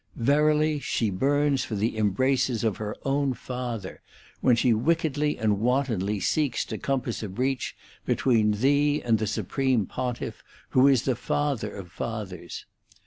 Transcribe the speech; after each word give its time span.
Verily 0.15 0.79
she 0.79 1.11
burns 1.11 1.63
for 1.63 1.75
the 1.75 1.95
embraces 1.95 2.63
of 2.63 2.77
her 2.77 2.95
own 3.05 3.35
father, 3.35 4.01
when 4.39 4.55
she 4.55 4.73
wickedly 4.73 5.37
and 5.37 5.59
wantonly 5.59 6.19
seeks 6.19 6.65
to 6.65 6.79
compass 6.79 7.21
a 7.21 7.29
breach 7.29 7.75
between 8.03 8.49
thee 8.61 8.99
and 9.03 9.19
the 9.19 9.27
supreme 9.27 9.85
Pontiff, 9.85 10.43
who 10.69 10.87
is 10.87 11.03
the 11.03 11.15
father 11.15 11.75
of 11.75 11.91
fathers. 11.91 12.65